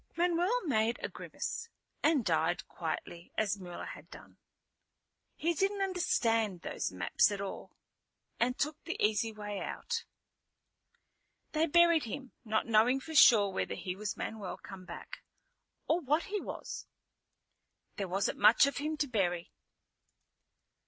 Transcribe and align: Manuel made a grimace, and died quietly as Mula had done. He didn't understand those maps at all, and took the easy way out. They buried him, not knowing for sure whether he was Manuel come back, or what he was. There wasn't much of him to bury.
Manuel 0.15 0.65
made 0.65 0.97
a 1.03 1.09
grimace, 1.09 1.69
and 2.01 2.25
died 2.25 2.67
quietly 2.67 3.31
as 3.37 3.59
Mula 3.59 3.85
had 3.85 4.09
done. 4.09 4.37
He 5.35 5.53
didn't 5.53 5.83
understand 5.83 6.61
those 6.61 6.91
maps 6.91 7.31
at 7.31 7.39
all, 7.39 7.71
and 8.39 8.57
took 8.57 8.83
the 8.83 8.97
easy 8.99 9.31
way 9.31 9.59
out. 9.59 10.05
They 11.51 11.67
buried 11.67 12.05
him, 12.05 12.31
not 12.43 12.65
knowing 12.65 12.99
for 12.99 13.13
sure 13.13 13.49
whether 13.53 13.75
he 13.75 13.95
was 13.95 14.17
Manuel 14.17 14.57
come 14.57 14.85
back, 14.85 15.21
or 15.87 15.99
what 15.99 16.23
he 16.23 16.41
was. 16.41 16.87
There 17.97 18.07
wasn't 18.07 18.39
much 18.39 18.65
of 18.65 18.77
him 18.77 18.97
to 18.97 19.07
bury. 19.07 19.51